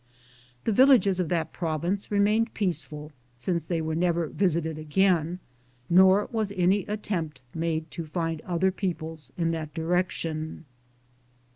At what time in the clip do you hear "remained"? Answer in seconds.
2.09-2.55